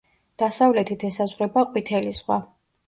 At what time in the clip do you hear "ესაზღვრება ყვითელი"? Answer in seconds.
1.11-2.19